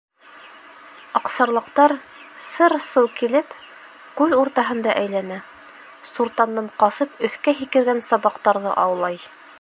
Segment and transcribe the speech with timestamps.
[1.19, 1.93] Аҡсарлаҡтар,
[2.45, 3.53] сыр-сыу килеп,
[4.21, 5.39] күл уртаһында әйләнә,
[6.13, 9.25] суртандан ҡасып өҫкә һикергән сабаҡтарҙы аулай.